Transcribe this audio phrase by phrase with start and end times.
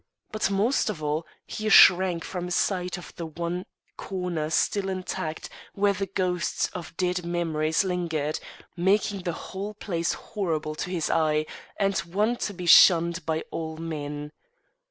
[0.31, 3.67] But, most of all, he shrank from a sight of the one
[3.97, 8.39] corner still intact where the ghosts of dead memories lingered,
[8.75, 11.45] making the whole place horrible to his eye
[11.79, 14.31] and one to be shunned by all men.